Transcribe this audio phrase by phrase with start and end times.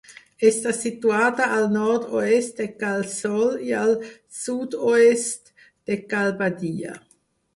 [0.47, 3.93] Està situada al nord-oest de Cal Sol i al
[4.39, 5.55] sud-oest
[5.91, 6.99] de Cal Badia.